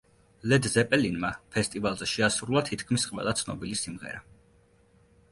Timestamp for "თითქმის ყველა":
2.69-3.35